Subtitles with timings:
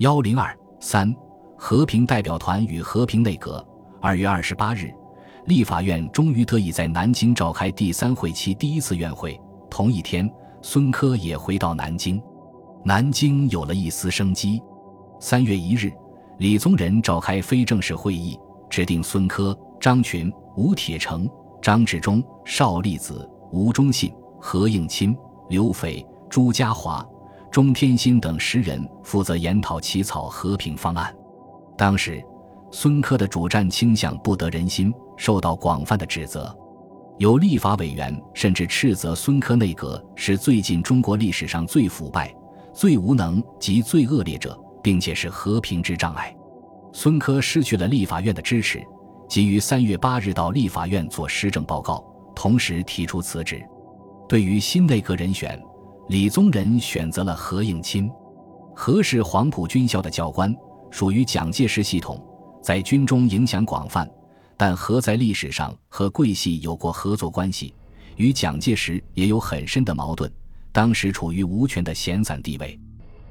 [0.00, 1.14] 幺零二三
[1.58, 3.62] 和平代表团与和平内阁。
[4.00, 4.90] 二月二十八日，
[5.44, 9.38] 立法院终于得以在南京召开第三会期第一次院会。
[9.68, 10.26] 同一天，
[10.62, 12.18] 孙科也回到南京，
[12.82, 14.58] 南京有了一丝生机。
[15.20, 15.92] 三月一日，
[16.38, 18.40] 李宗仁召开非正式会议，
[18.70, 21.28] 指定孙科、张群、吴铁城、
[21.60, 24.10] 张治中、邵力子、吴忠信、
[24.40, 25.14] 何应钦、
[25.50, 27.06] 刘斐、朱家骅、
[27.50, 31.14] 钟天心等十人负责研讨起草和平方案。
[31.76, 32.22] 当时，
[32.70, 36.56] 孙科的主战倾向不得人心，受到广泛的指责。
[37.18, 42.34] 有立法委员甚至斥责孙科内阁是最近中国历史上最腐败、
[42.72, 44.58] 最无能及最恶劣者。
[44.82, 46.34] 并且是和平之障碍。
[46.92, 48.82] 孙科失去了立法院的支持，
[49.28, 52.04] 即于三月八日到立法院做施政报告，
[52.34, 53.62] 同时提出辞职。
[54.28, 55.60] 对于新内阁人选，
[56.10, 58.10] 李宗仁选择了何应钦。
[58.74, 60.52] 何是黄埔军校的教官，
[60.90, 62.20] 属于蒋介石系统，
[62.60, 64.10] 在军中影响广泛。
[64.56, 67.72] 但何在历史上和桂系有过合作关系，
[68.16, 70.28] 与蒋介石也有很深的矛盾，
[70.72, 72.76] 当时处于无权的闲散地位。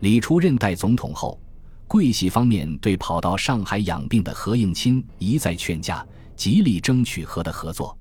[0.00, 1.40] 李出任代总统后，
[1.86, 6.04] 桂系方面对跑到上海养病的何应钦一再劝架，
[6.34, 7.96] 极力争取和的合作。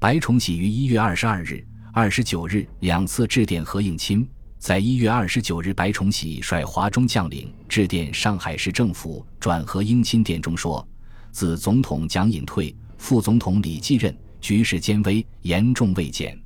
[0.00, 4.26] 白崇禧于一月二十二日、二十九日两次致电何应钦。
[4.58, 10.86] 在一月二十九日，白崇禧率华中将领致电上海市政府转何应钦电中说
[11.30, 16.38] ：“自总统蒋隐退，副总统李继任，局势艰危，严重未减。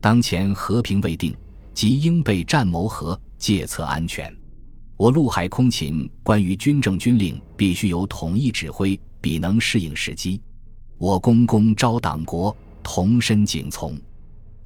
[0.00, 1.34] 当前和平未定，
[1.72, 4.34] 即应备战谋和。”借策安全，
[4.96, 10.40] 我陆海空勤关于军政军令必须有统一指挥，必能适应时机。
[10.96, 13.94] 我公公招党国，同身景从，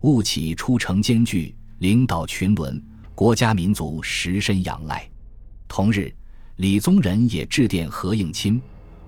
[0.03, 2.83] 务起出城艰巨，领导群伦，
[3.15, 5.07] 国家民族实身仰赖。
[5.69, 6.11] 同日，
[6.57, 8.61] 李宗仁也致电何应钦：“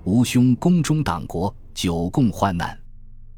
[0.05, 2.79] 吾兄宫中党国，久共患难，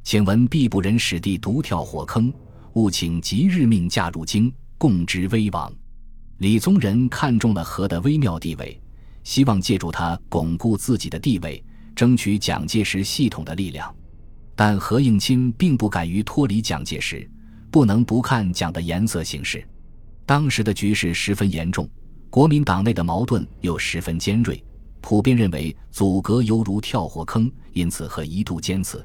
[0.02, 2.32] 请闻必不忍使弟独跳火坑，
[2.72, 5.72] 务请即日命驾入京，共之危亡。”
[6.38, 8.80] 李宗仁看中了何的微妙地位，
[9.22, 11.62] 希望借助他巩固自己的地位，
[11.94, 13.94] 争取蒋介石系统的力量。
[14.56, 17.28] 但何应钦并不敢于脱离蒋介石，
[17.74, 19.66] 不能不看蒋的颜色行事。
[20.24, 21.90] 当时的局势十分严重，
[22.30, 24.62] 国民党内的矛盾又十分尖锐，
[25.00, 29.04] 普遍认为阻隔犹如跳火坑，因此和一度坚持。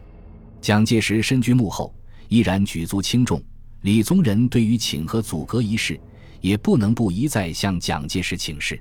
[0.62, 1.92] 蒋介石身居幕后，
[2.28, 3.42] 依然举足轻重。
[3.82, 6.00] 李宗仁对于请和阻隔一事。
[6.40, 8.80] 也不能不一再向蒋介石请示。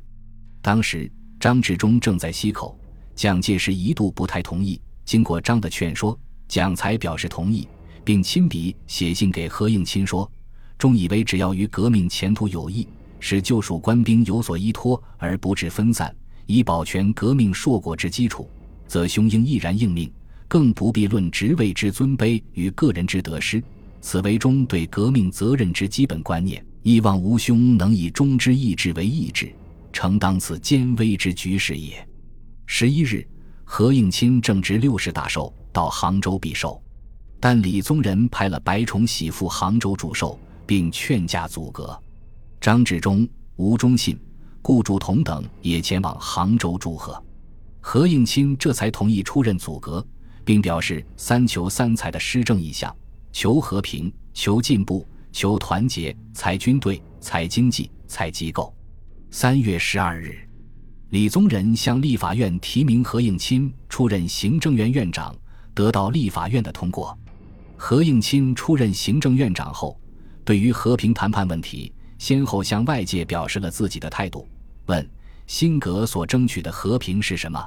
[0.60, 1.10] 当时
[1.40, 2.78] 张治中正在西口，
[3.16, 4.78] 蒋介石一度不太同意。
[5.06, 6.16] 经过张的劝说，
[6.46, 7.66] 蒋才表示同意，
[8.08, 10.32] 并亲笔写信给何应钦说
[10.78, 12.88] ：“忠以为只要与革命前途有益，
[13.20, 18.48] 使旧属官兵有所依托而不致分散，以保全革命硕果之基础，
[18.86, 20.10] 则兄应毅然应命，
[20.48, 23.62] 更不必论职位之尊卑与个人之得失，
[24.00, 29.52] 此为忠对革命责任之基本观念。”亦望吾兄能以忠之意志为意志，
[29.92, 32.08] 承当此艰危之局势也。
[32.64, 33.28] 十一日，
[33.64, 36.82] 何应钦正值六十大寿，到杭州避寿，
[37.40, 41.98] 但李宗仁派了白崇禧赴杭州祝寿，并劝架阻隔。
[42.60, 44.18] 张治中、吴忠信、
[44.60, 47.22] 顾祝同等也前往杭州祝贺。
[47.80, 50.04] 何应钦这才同意出任阻隔，
[50.44, 52.94] 并表示三求三才的施政意向：
[53.32, 55.06] 求和平，求进步。
[55.30, 58.74] 求团结，采军队，采经济，采机构。
[59.30, 60.36] 三月十二日，
[61.10, 65.36] 李宗仁向立法院提名何应钦出任行政院院长，
[65.74, 67.16] 得到立法院的通过。
[67.80, 69.98] 何应钦出任行政院长后，
[70.44, 74.46] 对于和平谈判问题，先后向外界表示了自己的态度。
[74.86, 75.08] 问：
[75.46, 77.64] 辛格所争取的和平是什么？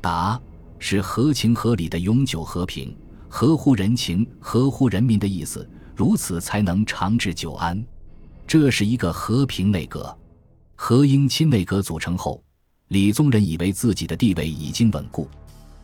[0.00, 0.40] 答：
[0.78, 2.96] 是合情合理的永久和平，
[3.28, 5.68] 合乎人情，合乎人民的意思。
[5.96, 7.84] 如此才能长治久安，
[8.46, 10.16] 这是一个和平内阁。
[10.76, 12.42] 何应钦内阁组成后，
[12.88, 15.28] 李宗仁以为自己的地位已经稳固，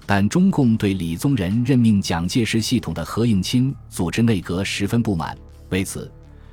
[0.07, 5.37] 但中共对李宗仁任命蒋介石系统的何应钦组织内阁十分不满。
[5.71, 6.11] 为此，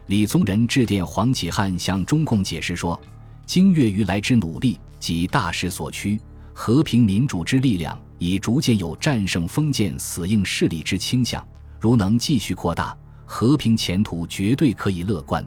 [0.08, 3.00] 李宗仁致电黄启汉，向中共解释说
[3.46, 6.20] ：“经越余来之努力及大势所趋，
[6.52, 11.46] 和平民主之力量已逐渐有战胜封建死硬势力之倾向。
[11.80, 15.44] 如能继续扩大。”和平前途绝对可以乐观。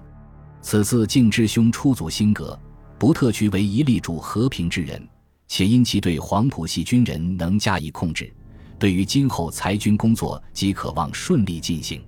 [0.61, 2.59] 此次敬之兄出祖辛格，
[2.99, 5.07] 不特区为一力主和平之人，
[5.49, 8.33] 且因其对黄埔系军人能加以控制，
[8.79, 12.03] 对于今后裁军工作即可望顺利进行，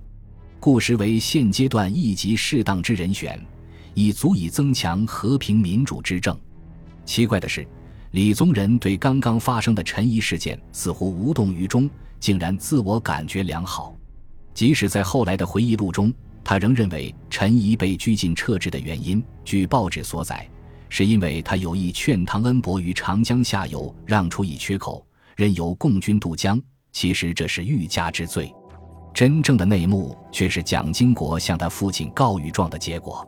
[0.59, 3.39] 故实为现阶段一级适当之人选，
[3.93, 6.37] 已足以增强和平民主之政。
[7.05, 7.65] 奇怪的是，
[8.11, 11.89] 李宗仁对刚刚发生的陈仪事件似乎无动于衷，
[12.19, 13.95] 竟然自我感觉良好。
[14.53, 16.13] 即使在后来的回忆录中，
[16.43, 20.47] 他仍认为陈仪被拘禁撤职的原因，据报纸所载，
[20.89, 25.05] 是因为他有意劝唐恩伯于长江下游让出一缺口，
[25.35, 26.61] 任由共军渡江。
[26.91, 28.53] 其实这是欲加之罪。
[29.13, 33.27] 真正的内幕却是蒋经国向他父亲告御状的结果，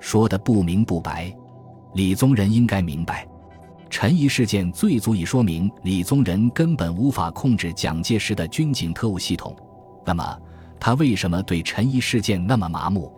[0.00, 1.34] 说的不明不白。
[1.94, 3.26] 李宗仁应该明白，
[3.90, 9.54] 陈仪事件最足以说明李宗仁根本无法控制蒋介石的军警特务系统。
[10.04, 10.38] 那么，
[10.80, 13.12] 他为什么对陈仪事件那么麻木？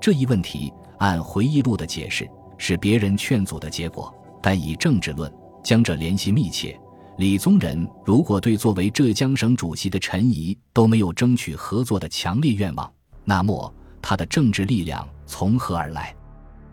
[0.00, 2.28] 这一问题，按回忆录的解释，
[2.58, 4.14] 是别人劝阻的结果。
[4.42, 5.32] 但以政治论，
[5.64, 6.78] 将这联系密切。
[7.16, 12.92] 李宗仁如果对作为浙江省主席的陈仪都没有争取合作的强烈愿望，
[13.24, 16.14] 那么他的政治力量从何而来？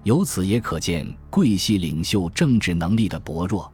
[0.03, 3.73] 由此也可见桂系领袖政治能力的薄弱。